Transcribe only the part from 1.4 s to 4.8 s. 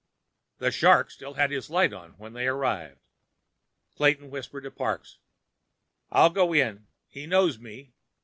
his light on when they arrived. Clayton whispered to